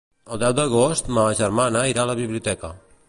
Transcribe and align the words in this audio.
El 0.35 0.39
deu 0.43 0.53
d'agost 0.59 1.11
ma 1.17 1.25
germana 1.41 1.83
irà 1.93 2.03
a 2.07 2.11
la 2.13 2.17
biblioteca. 2.21 2.73